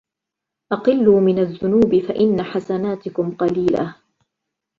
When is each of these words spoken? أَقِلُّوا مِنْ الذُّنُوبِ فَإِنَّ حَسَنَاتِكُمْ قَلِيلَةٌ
أَقِلُّوا 0.71 1.19
مِنْ 1.21 1.39
الذُّنُوبِ 1.39 1.95
فَإِنَّ 1.99 2.41
حَسَنَاتِكُمْ 2.43 3.35
قَلِيلَةٌ 3.35 3.95